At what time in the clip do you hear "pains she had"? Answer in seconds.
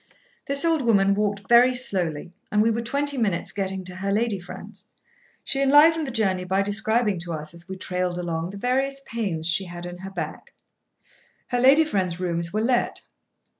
9.05-9.85